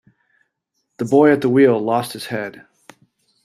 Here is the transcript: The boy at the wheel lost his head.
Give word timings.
The 0.97 1.05
boy 1.05 1.31
at 1.31 1.41
the 1.41 1.49
wheel 1.49 1.79
lost 1.79 2.13
his 2.13 2.25
head. 2.25 2.65